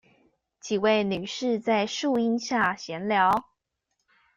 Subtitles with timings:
[0.61, 3.43] 幾位女士在樹陰下閒談